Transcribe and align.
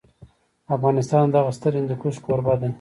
افغانستان 0.75 1.23
د 1.29 1.33
دغه 1.35 1.51
ستر 1.57 1.73
هندوکش 1.79 2.15
کوربه 2.25 2.53
دی. 2.61 2.69